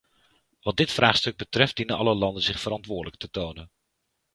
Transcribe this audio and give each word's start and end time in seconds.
Wat 0.61 0.77
dit 0.77 0.91
vraagstuk 0.91 1.37
betreft 1.37 1.75
dienen 1.75 1.97
alle 1.97 2.13
landen 2.15 2.43
zich 2.43 2.59
verantwoordelijk 2.59 3.15
te 3.17 3.29
tonen. 3.29 3.71